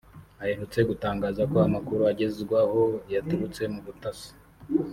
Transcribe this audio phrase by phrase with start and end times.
[0.43, 2.81] aherutse gutangaza ko amakuru agezwaho
[3.13, 4.31] yaturutse mu butasi